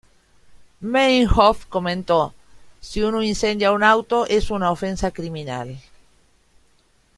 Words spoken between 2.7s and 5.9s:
"Si uno incendia un auto, es una ofensa criminal.